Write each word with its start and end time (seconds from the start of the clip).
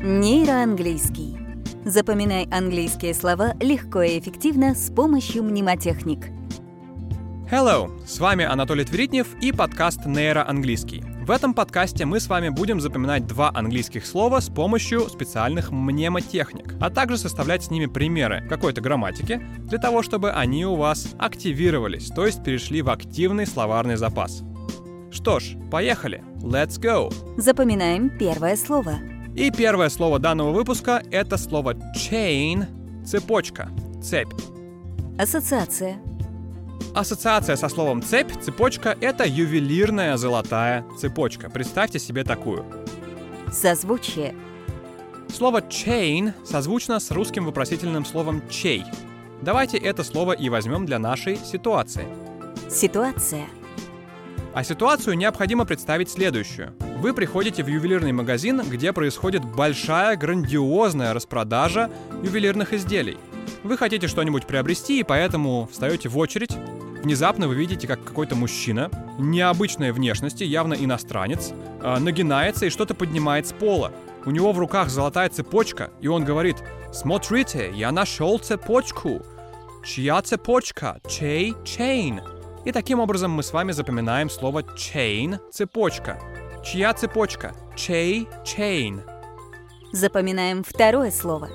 Нейроанглийский. 0.00 1.36
Запоминай 1.84 2.46
английские 2.52 3.12
слова 3.14 3.54
легко 3.58 4.02
и 4.02 4.20
эффективно 4.20 4.76
с 4.76 4.92
помощью 4.92 5.42
мнемотехник. 5.42 6.26
Hello! 7.50 7.90
С 8.06 8.20
вами 8.20 8.44
Анатолий 8.44 8.84
Тверитнев 8.84 9.26
и 9.40 9.50
подкаст 9.50 10.06
«Нейроанглийский». 10.06 11.02
В 11.24 11.32
этом 11.32 11.52
подкасте 11.52 12.04
мы 12.04 12.20
с 12.20 12.28
вами 12.28 12.48
будем 12.50 12.80
запоминать 12.80 13.26
два 13.26 13.50
английских 13.52 14.06
слова 14.06 14.38
с 14.38 14.48
помощью 14.48 15.00
специальных 15.08 15.72
мнемотехник, 15.72 16.76
а 16.80 16.90
также 16.90 17.18
составлять 17.18 17.64
с 17.64 17.70
ними 17.72 17.86
примеры 17.86 18.46
какой-то 18.48 18.80
грамматики 18.80 19.42
для 19.58 19.78
того, 19.78 20.02
чтобы 20.04 20.30
они 20.30 20.64
у 20.64 20.76
вас 20.76 21.08
активировались, 21.18 22.10
то 22.10 22.24
есть 22.24 22.44
перешли 22.44 22.82
в 22.82 22.90
активный 22.90 23.48
словарный 23.48 23.96
запас. 23.96 24.44
Что 25.10 25.40
ж, 25.40 25.56
поехали! 25.72 26.22
Let's 26.36 26.80
go! 26.80 27.12
Запоминаем 27.36 28.16
первое 28.16 28.54
слово. 28.54 29.00
И 29.38 29.52
первое 29.52 29.88
слово 29.88 30.18
данного 30.18 30.50
выпуска— 30.50 31.00
это 31.12 31.36
слово 31.36 31.74
chain— 31.94 32.66
цепочка, 33.06 33.70
цепь. 34.02 34.32
Ассоциация. 35.16 36.00
Ассоциация 36.92 37.54
со 37.54 37.68
словом 37.68 38.02
цепь, 38.02 38.32
цепочка— 38.42 38.98
это 39.00 39.24
ювелирная 39.24 40.16
золотая 40.16 40.84
цепочка. 40.98 41.50
Представьте 41.50 42.00
себе 42.00 42.24
такую. 42.24 42.64
Созвучие. 43.52 44.34
Слово 45.32 45.60
chain 45.60 46.32
созвучно 46.44 46.98
с 46.98 47.12
русским 47.12 47.44
вопросительным 47.44 48.04
словом 48.04 48.42
чей. 48.50 48.82
Давайте 49.40 49.78
это 49.78 50.02
слово 50.02 50.32
и 50.32 50.48
возьмем 50.48 50.84
для 50.84 50.98
нашей 50.98 51.36
ситуации. 51.36 52.08
Ситуация. 52.68 53.46
А 54.52 54.64
ситуацию 54.64 55.16
необходимо 55.16 55.64
представить 55.64 56.10
следующую. 56.10 56.74
Вы 57.00 57.14
приходите 57.14 57.62
в 57.62 57.68
ювелирный 57.68 58.10
магазин, 58.10 58.60
где 58.68 58.92
происходит 58.92 59.44
большая, 59.44 60.16
грандиозная 60.16 61.14
распродажа 61.14 61.92
ювелирных 62.24 62.72
изделий. 62.72 63.16
Вы 63.62 63.78
хотите 63.78 64.08
что-нибудь 64.08 64.46
приобрести, 64.46 64.98
и 64.98 65.04
поэтому 65.04 65.68
встаете 65.70 66.08
в 66.08 66.18
очередь. 66.18 66.56
Внезапно 67.04 67.46
вы 67.46 67.54
видите, 67.54 67.86
как 67.86 68.02
какой-то 68.02 68.34
мужчина, 68.34 68.90
необычной 69.16 69.92
внешности, 69.92 70.42
явно 70.42 70.74
иностранец, 70.74 71.52
э, 71.80 71.98
нагинается 72.00 72.66
и 72.66 72.70
что-то 72.70 72.96
поднимает 72.96 73.46
с 73.46 73.52
пола. 73.52 73.92
У 74.24 74.32
него 74.32 74.50
в 74.50 74.58
руках 74.58 74.88
золотая 74.88 75.28
цепочка, 75.28 75.92
и 76.00 76.08
он 76.08 76.24
говорит 76.24 76.56
«Смотрите, 76.92 77.70
я 77.72 77.92
нашел 77.92 78.40
цепочку!» 78.40 79.22
Чья 79.84 80.20
цепочка? 80.20 81.00
Чей? 81.08 81.52
Chain. 81.62 82.20
И 82.64 82.72
таким 82.72 82.98
образом 82.98 83.30
мы 83.30 83.44
с 83.44 83.52
вами 83.52 83.70
запоминаем 83.70 84.28
слово 84.28 84.62
chain– 84.62 85.38
цепочка. 85.52 86.20
Чья 86.70 86.92
цепочка? 86.92 87.54
Чей? 87.76 88.28
Chain. 88.44 89.00
Запоминаем 89.92 90.62
второе 90.62 91.10
слово. 91.10 91.48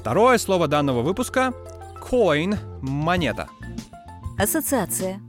Второе 0.00 0.38
слово 0.38 0.66
данного 0.66 1.02
выпуска– 1.02 1.52
coin– 2.10 2.58
монета. 2.82 3.48
Ассоциация. 4.36 5.20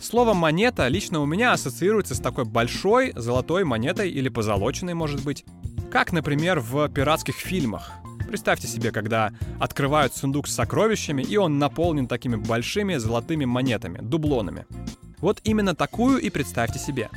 Слово 0.00 0.34
«монета» 0.34 0.86
лично 0.86 1.18
у 1.18 1.26
меня 1.26 1.52
ассоциируется 1.52 2.14
с 2.14 2.20
такой 2.20 2.44
большой 2.44 3.12
золотой 3.16 3.64
монетой 3.64 4.08
или 4.08 4.28
позолоченной, 4.28 4.94
может 4.94 5.24
быть. 5.24 5.44
Как, 5.90 6.12
например, 6.12 6.60
в 6.60 6.88
пиратских 6.90 7.34
фильмах. 7.34 7.90
Представьте 8.28 8.68
себе, 8.68 8.92
когда 8.92 9.32
открывают 9.58 10.14
сундук 10.14 10.46
с 10.46 10.54
сокровищами, 10.54 11.22
и 11.22 11.36
он 11.36 11.58
наполнен 11.58 12.06
такими 12.06 12.36
большими 12.36 12.98
золотыми 12.98 13.46
монетами, 13.46 13.98
дублонами. 14.00 14.64
Вот 15.18 15.40
именно 15.42 15.74
такую 15.74 16.18
и 16.18 16.30
представьте 16.30 16.78
себе. 16.78 17.10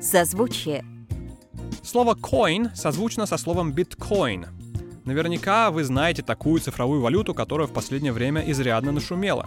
Созвучие. 0.00 0.84
Слово 1.82 2.14
coin 2.14 2.74
созвучно 2.76 3.26
со 3.26 3.36
словом 3.36 3.72
bitcoin. 3.72 4.46
Наверняка 5.04 5.72
вы 5.72 5.82
знаете 5.82 6.22
такую 6.22 6.60
цифровую 6.60 7.00
валюту, 7.00 7.34
которая 7.34 7.66
в 7.66 7.72
последнее 7.72 8.12
время 8.12 8.48
изрядно 8.48 8.92
нашумела. 8.92 9.44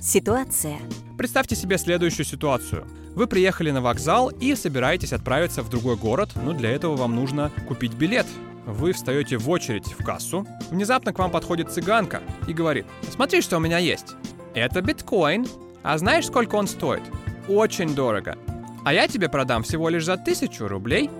Ситуация. 0.00 0.78
Представьте 1.16 1.54
себе 1.54 1.78
следующую 1.78 2.26
ситуацию. 2.26 2.86
Вы 3.14 3.28
приехали 3.28 3.70
на 3.70 3.80
вокзал 3.80 4.30
и 4.30 4.56
собираетесь 4.56 5.12
отправиться 5.12 5.62
в 5.62 5.70
другой 5.70 5.96
город, 5.96 6.32
но 6.34 6.52
для 6.52 6.70
этого 6.70 6.96
вам 6.96 7.14
нужно 7.14 7.52
купить 7.68 7.94
билет. 7.94 8.26
Вы 8.66 8.92
встаете 8.92 9.36
в 9.36 9.48
очередь 9.48 9.86
в 9.86 10.04
кассу. 10.04 10.44
Внезапно 10.70 11.12
к 11.12 11.18
вам 11.20 11.30
подходит 11.30 11.70
цыганка 11.70 12.22
и 12.48 12.52
говорит, 12.52 12.86
смотри, 13.12 13.40
что 13.40 13.58
у 13.58 13.60
меня 13.60 13.78
есть. 13.78 14.16
Это 14.54 14.82
биткоин. 14.82 15.46
А 15.84 15.96
знаешь, 15.98 16.26
сколько 16.26 16.56
он 16.56 16.66
стоит? 16.66 17.02
Очень 17.48 17.94
дорого. 17.94 18.36
А 18.84 18.92
я 18.92 19.06
тебе 19.08 19.28
продам 19.28 19.62
всего 19.62 19.88
лишь 19.88 20.04
за 20.04 20.16
тысячу 20.16 20.66
рублей. 20.68 21.10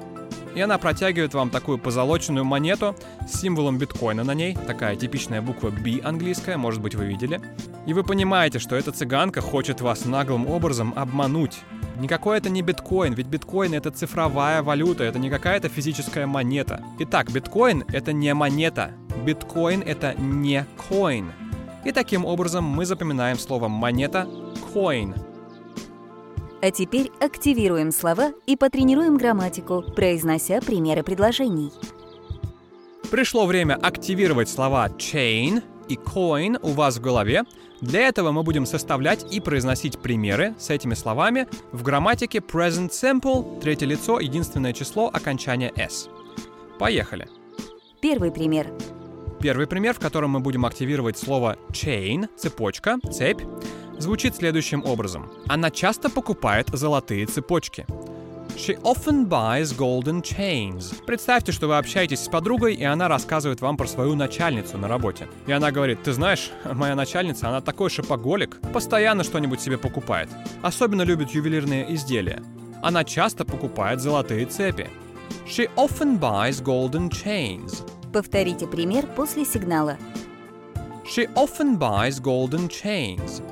И 0.54 0.60
она 0.60 0.78
протягивает 0.78 1.34
вам 1.34 1.50
такую 1.50 1.76
позолоченную 1.78 2.44
монету 2.44 2.96
с 3.28 3.40
символом 3.40 3.78
биткоина 3.78 4.24
на 4.24 4.32
ней, 4.32 4.56
такая 4.66 4.96
типичная 4.96 5.42
буква 5.42 5.68
B 5.68 6.00
английская, 6.02 6.56
может 6.56 6.80
быть, 6.80 6.94
вы 6.94 7.04
видели. 7.04 7.40
И 7.86 7.92
вы 7.92 8.02
понимаете, 8.02 8.58
что 8.58 8.74
эта 8.74 8.90
цыганка 8.90 9.42
хочет 9.42 9.82
вас 9.82 10.06
наглым 10.06 10.48
образом 10.48 10.94
обмануть. 10.96 11.58
Никакой 11.98 12.38
это 12.38 12.48
не 12.48 12.62
биткоин, 12.62 13.12
ведь 13.12 13.26
биткоин 13.26 13.74
это 13.74 13.90
цифровая 13.90 14.62
валюта, 14.62 15.04
это 15.04 15.18
не 15.18 15.28
какая-то 15.28 15.68
физическая 15.68 16.26
монета. 16.26 16.82
Итак, 17.00 17.30
биткоин 17.30 17.84
это 17.92 18.12
не 18.14 18.32
монета, 18.32 18.92
биткоин 19.24 19.82
это 19.82 20.14
не 20.14 20.64
coin. 20.88 21.26
И 21.84 21.92
таким 21.92 22.24
образом 22.24 22.64
мы 22.64 22.86
запоминаем 22.86 23.38
слово 23.38 23.68
монета 23.68 24.26
coin. 24.74 25.14
А 26.62 26.70
теперь 26.70 27.10
активируем 27.20 27.92
слова 27.92 28.32
и 28.46 28.56
потренируем 28.56 29.18
грамматику, 29.18 29.82
произнося 29.94 30.60
примеры 30.60 31.02
предложений. 31.02 31.72
Пришло 33.10 33.46
время 33.46 33.74
активировать 33.74 34.48
слова 34.48 34.88
chain 34.88 35.62
и 35.88 35.94
coin 35.94 36.58
у 36.62 36.68
вас 36.68 36.96
в 36.96 37.00
голове. 37.00 37.44
Для 37.80 38.08
этого 38.08 38.32
мы 38.32 38.42
будем 38.42 38.64
составлять 38.64 39.32
и 39.32 39.38
произносить 39.38 39.98
примеры 39.98 40.54
с 40.58 40.70
этими 40.70 40.94
словами 40.94 41.46
в 41.72 41.82
грамматике 41.82 42.38
present 42.38 42.90
simple, 42.90 43.60
третье 43.60 43.86
лицо, 43.86 44.18
единственное 44.18 44.72
число, 44.72 45.10
окончание 45.12 45.72
s. 45.76 46.08
Поехали. 46.78 47.28
Первый 48.00 48.32
пример. 48.32 48.72
Первый 49.40 49.66
пример, 49.66 49.94
в 49.94 50.00
котором 50.00 50.30
мы 50.30 50.40
будем 50.40 50.64
активировать 50.64 51.18
слово 51.18 51.58
chain, 51.70 52.28
цепочка, 52.36 52.98
цепь, 53.12 53.42
звучит 53.98 54.36
следующим 54.36 54.84
образом. 54.84 55.30
Она 55.48 55.70
часто 55.70 56.10
покупает 56.10 56.68
золотые 56.72 57.26
цепочки. 57.26 57.86
She 58.56 58.80
often 58.82 59.28
buys 59.28 59.76
golden 59.76 60.22
chains. 60.22 61.04
Представьте, 61.04 61.52
что 61.52 61.68
вы 61.68 61.76
общаетесь 61.76 62.20
с 62.20 62.28
подругой, 62.28 62.74
и 62.74 62.84
она 62.84 63.06
рассказывает 63.06 63.60
вам 63.60 63.76
про 63.76 63.86
свою 63.86 64.14
начальницу 64.14 64.78
на 64.78 64.88
работе. 64.88 65.28
И 65.46 65.52
она 65.52 65.70
говорит, 65.70 66.02
ты 66.02 66.12
знаешь, 66.14 66.50
моя 66.64 66.94
начальница, 66.94 67.48
она 67.48 67.60
такой 67.60 67.90
шопоголик, 67.90 68.58
постоянно 68.72 69.24
что-нибудь 69.24 69.60
себе 69.60 69.76
покупает. 69.76 70.30
Особенно 70.62 71.02
любит 71.02 71.32
ювелирные 71.32 71.94
изделия. 71.94 72.42
Она 72.82 73.04
часто 73.04 73.44
покупает 73.44 74.00
золотые 74.00 74.46
цепи. 74.46 74.88
She 75.46 75.68
often 75.76 76.18
buys 76.18 76.62
golden 76.62 77.10
chains. 77.10 77.86
Повторите 78.12 78.66
пример 78.66 79.06
после 79.06 79.44
сигнала. 79.44 79.98
She 81.04 81.28
often 81.34 81.78
buys 81.78 82.20
golden 82.20 82.68
chains. 82.68 83.42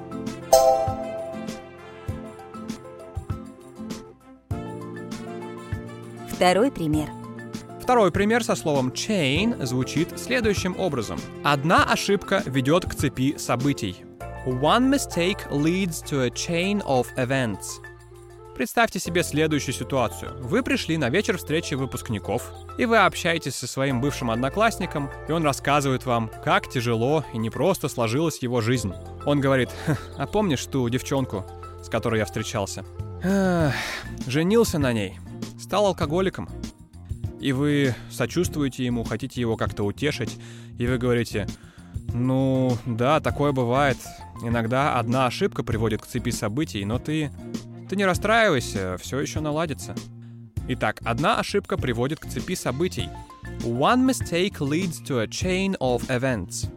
Второй 6.35 6.73
пример. 6.73 7.09
Второй 7.81 8.11
пример 8.11 8.43
со 8.43 8.57
словом 8.57 8.89
chain 8.89 9.65
звучит 9.65 10.19
следующим 10.19 10.77
образом. 10.81 11.21
Одна 11.45 11.85
ошибка 11.85 12.43
ведет 12.47 12.85
к 12.87 12.95
цепи 12.95 13.37
событий. 13.39 14.05
One 14.45 14.91
mistake 14.91 15.49
leads 15.51 16.03
to 16.11 16.27
a 16.27 16.31
chain 16.31 16.85
of 16.87 17.07
events. 17.17 17.79
Представьте 18.57 18.99
себе 18.99 19.23
следующую 19.23 19.75
ситуацию. 19.75 20.33
Вы 20.41 20.65
пришли 20.65 20.97
на 20.97 21.09
вечер 21.09 21.39
встречи 21.39 21.75
выпускников, 21.75 22.51
и 22.79 22.85
вы 22.85 22.99
общаетесь 22.99 23.55
со 23.55 23.69
своим 23.69 24.01
бывшим 24.01 24.33
одноклассником, 24.33 25.11
и 25.29 25.33
он 25.33 25.45
рассказывает 25.45 26.05
вам, 26.05 26.31
как 26.45 26.69
тяжело 26.69 27.25
и 27.33 27.39
непросто 27.39 27.89
сложилась 27.89 28.39
его 28.43 28.61
жизнь. 28.61 28.93
Он 29.25 29.41
говорит, 29.41 29.71
а 30.19 30.27
помнишь 30.27 30.67
ту 30.67 30.89
девчонку, 30.89 31.45
с 31.81 31.89
которой 31.89 32.19
я 32.19 32.25
встречался? 32.25 32.85
Женился 34.27 34.79
на 34.79 34.93
ней, 34.93 35.19
стал 35.75 35.87
алкоголиком. 35.87 36.49
И 37.41 37.51
вы 37.51 37.97
сочувствуете 38.09 38.87
ему, 38.87 39.03
хотите 39.03 39.41
его 39.41 39.57
как-то 39.57 39.83
утешить, 39.83 40.39
и 40.79 40.87
вы 40.87 40.99
говорите, 40.99 41.49
ну 42.13 42.79
да, 42.87 43.19
такое 43.19 43.51
бывает. 43.51 43.97
Иногда 44.41 44.97
одна 44.97 45.27
ошибка 45.27 45.65
приводит 45.65 46.01
к 46.01 46.07
цепи 46.07 46.31
событий, 46.31 46.85
но 46.85 47.01
ты... 47.01 47.33
Ты 47.91 47.97
не 47.97 48.05
расстраивайся, 48.05 48.97
все 49.01 49.19
еще 49.19 49.41
наладится. 49.41 49.97
Итак, 50.69 51.01
одна 51.05 51.41
ошибка 51.41 51.77
приводит 51.77 52.21
к 52.21 52.29
цепи 52.29 52.55
событий. 52.55 53.09
One 53.63 54.07
mistake 54.07 54.61
leads 54.61 55.03
to 55.09 55.25
a 55.25 55.27
chain 55.27 55.77
of 55.81 56.07
events. 56.09 56.69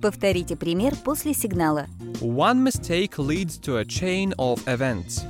Повторите 0.00 0.54
пример 0.54 0.94
после 0.94 1.34
сигнала. 1.34 1.86
One 2.20 2.62
mistake 2.62 3.18
leads 3.18 3.58
to 3.62 3.78
a 3.78 3.84
chain 3.84 4.32
of 4.36 4.64
events. 4.66 5.24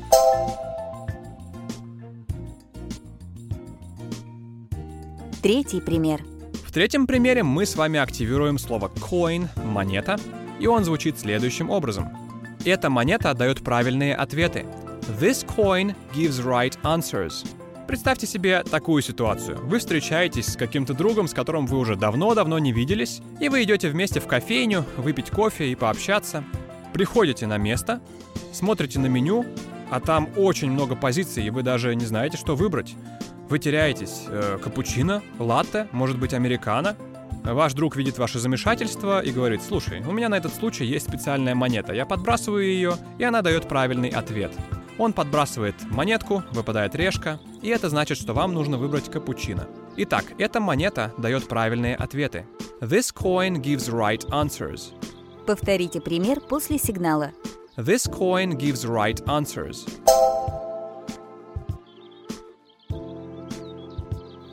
Третий 5.42 5.80
пример. 5.80 6.22
В 6.64 6.70
третьем 6.70 7.08
примере 7.08 7.42
мы 7.42 7.66
с 7.66 7.74
вами 7.74 7.98
активируем 7.98 8.58
слово 8.58 8.92
coin– 8.94 9.48
монета, 9.64 10.16
и 10.60 10.68
он 10.68 10.84
звучит 10.84 11.18
следующим 11.18 11.68
образом. 11.68 12.10
Эта 12.64 12.88
монета 12.88 13.34
дает 13.34 13.60
правильные 13.60 14.14
ответы. 14.14 14.66
This 15.20 15.44
coin 15.44 15.96
gives 16.14 16.40
right 16.44 16.78
answers. 16.84 17.44
Представьте 17.88 18.28
себе 18.28 18.62
такую 18.62 19.02
ситуацию. 19.02 19.58
Вы 19.66 19.80
встречаетесь 19.80 20.46
с 20.46 20.56
каким-то 20.56 20.94
другом, 20.94 21.26
с 21.26 21.34
которым 21.34 21.66
вы 21.66 21.78
уже 21.78 21.96
давно-давно 21.96 22.60
не 22.60 22.70
виделись, 22.70 23.20
и 23.40 23.48
вы 23.48 23.64
идете 23.64 23.88
вместе 23.88 24.20
в 24.20 24.28
кофейню, 24.28 24.84
выпить 24.96 25.30
кофе 25.30 25.72
и 25.72 25.74
пообщаться. 25.74 26.44
Приходите 26.92 27.48
на 27.48 27.58
место, 27.58 28.00
смотрите 28.52 29.00
на 29.00 29.06
меню, 29.06 29.44
а 29.90 29.98
там 29.98 30.28
очень 30.36 30.70
много 30.70 30.94
позиций, 30.94 31.44
и 31.44 31.50
вы 31.50 31.64
даже 31.64 31.96
не 31.96 32.06
знаете, 32.06 32.36
что 32.36 32.54
выбрать. 32.54 32.94
Вы 33.52 33.58
теряетесь. 33.58 34.24
Э, 34.28 34.56
капучино, 34.56 35.22
латте, 35.38 35.86
может 35.92 36.18
быть, 36.18 36.32
американо. 36.32 36.96
Ваш 37.44 37.74
друг 37.74 37.96
видит 37.96 38.16
ваше 38.16 38.38
замешательство 38.38 39.22
и 39.22 39.30
говорит, 39.30 39.60
слушай, 39.62 40.00
у 40.00 40.10
меня 40.10 40.30
на 40.30 40.36
этот 40.36 40.54
случай 40.54 40.86
есть 40.86 41.06
специальная 41.06 41.54
монета. 41.54 41.92
Я 41.92 42.06
подбрасываю 42.06 42.64
ее, 42.64 42.94
и 43.18 43.24
она 43.24 43.42
дает 43.42 43.68
правильный 43.68 44.08
ответ. 44.08 44.52
Он 44.96 45.12
подбрасывает 45.12 45.74
монетку, 45.90 46.42
выпадает 46.52 46.94
решка, 46.94 47.40
и 47.60 47.68
это 47.68 47.90
значит, 47.90 48.16
что 48.16 48.32
вам 48.32 48.54
нужно 48.54 48.78
выбрать 48.78 49.10
капучино. 49.10 49.68
Итак, 49.98 50.24
эта 50.38 50.58
монета 50.58 51.12
дает 51.18 51.46
правильные 51.46 51.94
ответы. 51.94 52.46
This 52.80 53.14
coin 53.14 53.60
gives 53.60 53.90
right 53.90 54.26
answers. 54.30 54.94
Повторите 55.46 56.00
пример 56.00 56.40
после 56.40 56.78
сигнала. 56.78 57.32
This 57.76 58.10
coin 58.10 58.56
gives 58.56 58.86
right 58.86 59.22
answers. 59.26 59.86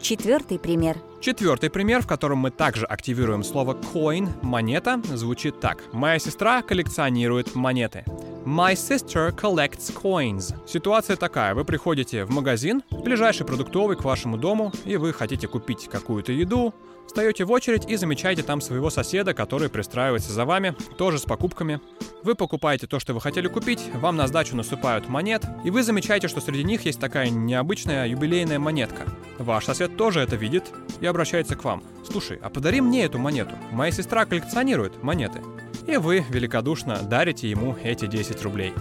Четвертый 0.01 0.57
пример. 0.57 0.98
Четвертый 1.19 1.69
пример, 1.69 2.01
в 2.01 2.07
котором 2.07 2.40
мы 2.40 2.51
также 2.51 2.86
активируем 2.86 3.44
слово 3.44 3.74
coin, 3.94 4.30
монета, 4.42 5.01
звучит 5.13 5.60
так. 5.60 5.84
Моя 5.92 6.18
сестра 6.19 6.62
коллекционирует 6.62 7.54
монеты. 7.56 8.06
My 8.50 8.74
sister 8.74 9.31
collects 9.31 9.94
coins. 9.94 10.56
Ситуация 10.68 11.16
такая. 11.16 11.54
Вы 11.54 11.63
приходите 11.66 12.25
в 12.25 12.31
магазин, 12.31 12.81
ближайший 12.90 13.46
продуктовый 13.46 13.96
к 13.96 14.04
вашему 14.04 14.40
дому, 14.40 14.74
и 14.86 14.98
вы 14.98 15.13
хотите 15.13 15.48
купить 15.48 15.88
какую-то 15.88 16.31
еду, 16.31 16.74
Встаете 17.06 17.44
в 17.44 17.51
очередь 17.51 17.90
и 17.90 17.96
замечаете 17.96 18.44
там 18.44 18.62
своего 18.62 18.92
соседа, 18.92 19.34
который 19.34 19.68
пристраивается 19.68 20.31
за 20.31 20.46
вами, 20.46 20.75
тоже 20.96 21.18
с 21.18 21.24
покупками. 21.24 21.80
Вы 22.24 22.36
покупаете 22.36 22.86
то, 22.86 23.00
что 23.00 23.16
вы 23.16 23.22
хотели 23.22 23.48
купить, 23.48 23.81
вам 23.96 24.16
на 24.16 24.28
сдачу 24.28 24.56
насыпают 24.56 25.10
монет, 25.10 25.44
и 25.63 25.72
вы 25.72 25.81
замечаете, 25.81 26.28
что 26.28 26.40
среди 26.40 26.63
них 26.63 26.86
есть 26.86 27.00
такая 27.00 27.30
необычная 27.30 28.07
юбилейная 28.07 28.60
монетка. 28.60 29.07
Ваш 29.40 29.66
сосед 29.66 29.98
тоже 29.98 30.19
это 30.19 30.36
видит 30.36 30.72
и 31.01 31.07
обращается 31.07 31.56
к 31.56 31.63
вам. 31.63 31.84
«Слушай, 32.04 32.38
а 32.44 32.50
подари 32.50 32.80
мне 32.80 33.06
эту 33.06 33.18
монету. 33.18 33.56
Моя 33.72 33.92
сестра 33.92 34.25
коллекционирует 34.25 35.01
монеты». 35.01 35.42
И 35.88 35.98
вы 35.98 36.26
великодушно 36.30 37.02
дарите 37.02 37.50
ему 37.50 37.76
эти 37.84 38.06
10 38.06 38.44
рублей. 38.44 38.74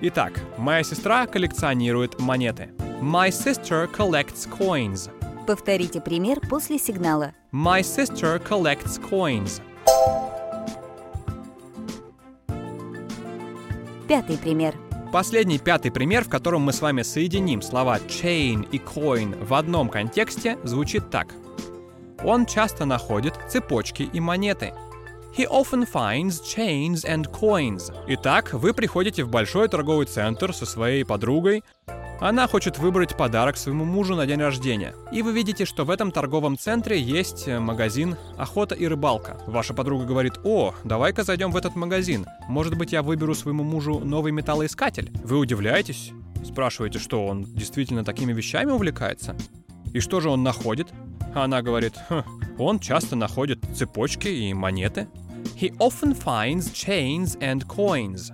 Итак, 0.00 0.40
моя 0.56 0.82
сестра 0.82 1.26
коллекционирует 1.26 2.20
монеты. 2.20 2.70
My 3.00 3.30
sister 3.30 3.90
collects 3.90 4.48
coins. 4.48 5.10
Повторите 5.46 6.00
пример 6.00 6.40
после 6.48 6.78
сигнала. 6.78 7.32
My 7.52 7.80
sister 7.80 8.40
collects 8.46 9.00
coins. 9.10 9.62
Пятый 14.06 14.38
пример. 14.38 14.74
Последний 15.12 15.58
пятый 15.58 15.90
пример, 15.90 16.24
в 16.24 16.28
котором 16.28 16.62
мы 16.62 16.72
с 16.72 16.82
вами 16.82 17.02
соединим 17.02 17.62
слова 17.62 17.98
chain 17.98 18.68
и 18.70 18.78
coin 18.78 19.42
в 19.44 19.54
одном 19.54 19.88
контексте, 19.88 20.58
звучит 20.64 21.10
так. 21.10 21.34
Он 22.22 22.46
часто 22.46 22.84
находит 22.84 23.34
цепочки 23.48 24.02
и 24.12 24.20
монеты. 24.20 24.74
He 25.36 25.46
often 25.46 25.86
finds 25.86 26.40
chains 26.40 27.04
and 27.04 27.30
coins. 27.30 27.92
Итак, 28.08 28.52
вы 28.52 28.72
приходите 28.74 29.24
в 29.24 29.28
большой 29.28 29.68
торговый 29.68 30.06
центр 30.06 30.52
со 30.52 30.66
своей 30.66 31.04
подругой, 31.04 31.62
она 32.20 32.48
хочет 32.48 32.78
выбрать 32.78 33.16
подарок 33.16 33.56
своему 33.56 33.84
мужу 33.84 34.16
на 34.16 34.26
день 34.26 34.40
рождения. 34.40 34.92
И 35.12 35.22
вы 35.22 35.32
видите, 35.32 35.64
что 35.64 35.84
в 35.84 35.90
этом 35.90 36.10
торговом 36.10 36.58
центре 36.58 37.00
есть 37.00 37.46
э, 37.46 37.60
магазин 37.60 38.16
«Охота 38.36 38.74
и 38.74 38.88
рыбалка». 38.88 39.36
Ваша 39.46 39.72
подруга 39.72 40.04
говорит, 40.04 40.34
о, 40.42 40.74
давай-ка 40.82 41.22
зайдем 41.22 41.52
в 41.52 41.56
этот 41.56 41.76
магазин. 41.76 42.26
Может 42.48 42.76
быть, 42.76 42.90
я 42.90 43.02
выберу 43.02 43.36
своему 43.36 43.62
мужу 43.62 44.00
новый 44.00 44.32
металлоискатель? 44.32 45.12
Вы 45.22 45.38
удивляетесь? 45.38 46.10
Спрашиваете, 46.44 46.98
что 46.98 47.24
он 47.24 47.44
действительно 47.44 48.04
такими 48.04 48.32
вещами 48.32 48.72
увлекается? 48.72 49.36
И 49.92 50.00
что 50.00 50.18
же 50.18 50.28
он 50.28 50.42
находит? 50.42 50.88
Она 51.34 51.62
говорит, 51.62 51.94
хм, 52.08 52.22
он 52.58 52.78
часто 52.78 53.16
находит 53.16 53.60
цепочки 53.74 54.28
и 54.28 54.52
монеты. 54.54 55.08
He 55.60 55.76
often 55.78 56.14
finds 56.14 56.72
chains 56.72 57.38
and 57.40 57.66
coins. 57.66 58.32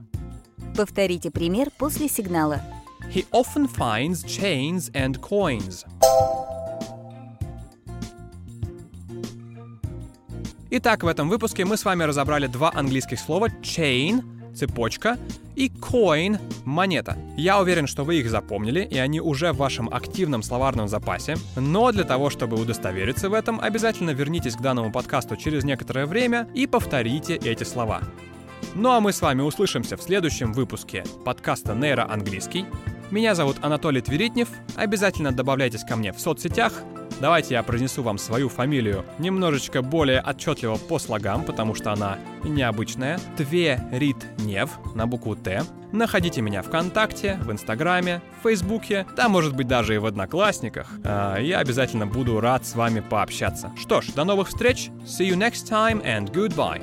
Повторите 0.77 1.31
пример 1.31 1.71
после 1.79 2.09
сигнала. 2.09 2.61
He 3.13 3.27
often 3.33 3.69
finds 3.69 4.25
chains 4.25 4.91
and 4.93 5.21
coins. 5.21 5.85
Итак, 10.71 11.05
в 11.05 11.07
этом 11.07 11.29
выпуске 11.29 11.65
мы 11.65 11.77
с 11.77 11.85
вами 11.85 12.03
разобрали 12.03 12.47
два 12.47 12.73
английских 12.75 13.21
слова 13.21 13.49
chain– 13.63 14.25
цепочка 14.55 15.19
и 15.55 15.69
coin– 15.69 16.39
монета. 16.65 17.17
Я 17.37 17.61
уверен, 17.61 17.87
что 17.87 18.05
вы 18.05 18.17
их 18.17 18.31
запомнили, 18.31 18.81
и 18.81 18.99
они 18.99 19.21
уже 19.21 19.53
в 19.53 19.59
вашем 19.59 19.89
активном 19.93 20.43
словарном 20.43 20.89
запасе. 20.89 21.37
Но 21.57 21.93
для 21.93 22.05
того, 22.05 22.31
чтобы 22.31 22.61
удостовериться 22.61 23.29
в 23.29 23.35
этом, 23.35 23.61
обязательно 23.61 24.11
вернитесь 24.11 24.57
к 24.57 24.61
данному 24.61 24.91
подкасту 24.91 25.37
через 25.37 25.65
некоторое 25.65 26.07
время 26.07 26.49
и 26.55 26.67
повторите 26.67 27.37
эти 27.37 27.65
слова. 27.65 28.01
Ну 28.75 28.91
а 28.91 29.01
мы 29.01 29.13
с 29.13 29.21
вами 29.21 29.43
услышимся 29.43 29.97
в 29.97 30.03
следующем 30.03 30.53
выпуске 30.53 31.05
подкаста 31.25 31.75
«Нейроанглийский». 31.75 32.67
Меня 33.11 33.35
зовут 33.35 33.59
Анатолий 33.63 34.01
Тверитнев. 34.01 34.49
Обязательно 34.75 35.31
добавляйтесь 35.31 35.85
ко 35.85 35.95
мне 35.95 36.13
в 36.13 36.19
соцсетях. 36.19 36.73
Давайте 37.21 37.55
я 37.55 37.63
произнесу 37.63 38.03
вам 38.03 38.19
свою 38.19 38.49
фамилию 38.49 39.05
немножечко 39.19 39.83
более 39.83 40.21
отчетливо 40.21 40.77
по 40.77 40.99
слогам, 40.99 41.45
потому 41.45 41.75
что 41.75 41.93
она 41.93 42.19
необычная. 42.45 43.19
Тверитнев 43.37 44.71
на 44.95 45.07
букву 45.07 45.37
Т. 45.37 45.63
Находите 45.93 46.43
меня 46.43 46.63
ВКонтакте, 46.63 47.39
в 47.43 47.53
Инстаграме, 47.53 48.21
в 48.41 48.43
Фейсбуке, 48.43 49.07
да, 49.17 49.29
может 49.29 49.55
быть, 49.55 49.69
даже 49.69 49.95
и 49.95 49.99
в 49.99 50.07
Одноклассниках. 50.07 50.89
А, 51.05 51.39
я 51.39 51.59
обязательно 51.59 52.07
буду 52.07 52.41
рад 52.41 52.67
с 52.67 52.75
вами 52.75 53.01
пообщаться. 53.01 53.73
Что 53.79 54.01
ж, 54.01 54.09
до 54.09 54.25
новых 54.25 54.49
встреч. 54.49 54.91
See 55.05 55.29
you 55.29 55.37
next 55.37 55.71
time 55.71 56.05
and 56.05 56.33
goodbye. 56.33 56.83